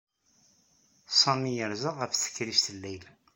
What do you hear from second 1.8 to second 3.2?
ɣef tekrict n Layla.